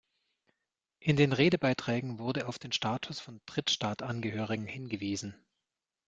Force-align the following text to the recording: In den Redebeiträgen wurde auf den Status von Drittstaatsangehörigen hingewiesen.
In 0.97 1.15
den 1.15 1.31
Redebeiträgen 1.31 2.17
wurde 2.17 2.47
auf 2.47 2.57
den 2.57 2.71
Status 2.71 3.19
von 3.19 3.39
Drittstaatsangehörigen 3.45 4.65
hingewiesen. 4.65 5.35